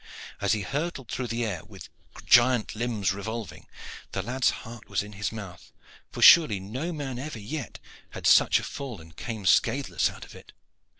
[0.39, 1.89] As he hurtled through the air, with
[2.25, 3.67] giant limbs revolving,
[4.13, 5.71] the lad's heart was in his mouth;
[6.11, 7.77] for surely no man ever yet
[8.09, 10.53] had such a fall and came scathless out of it.